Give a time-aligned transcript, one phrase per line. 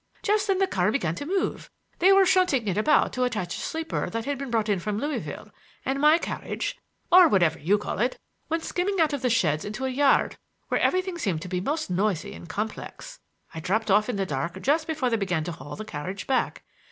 [0.23, 4.09] Just then the car began to move,—they were shunting it about to attach a sleeper
[4.09, 5.51] that had been brought in from Louisville
[5.85, 6.79] and my carriage,
[7.11, 8.17] or whatever you call it,
[8.49, 10.37] went skimming out of the sheds into a yard
[10.69, 13.19] where everything seemed to be most noisy and complex.
[13.53, 16.63] I dropped off in the dark just before they began to haul the carriage back.